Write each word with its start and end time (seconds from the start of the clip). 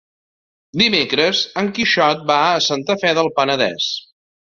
Dimecres 0.81 1.41
en 1.61 1.69
Quixot 1.79 2.23
va 2.31 2.37
a 2.45 2.63
Santa 2.69 2.95
Fe 3.03 3.13
del 3.19 3.31
Penedès. 3.37 3.91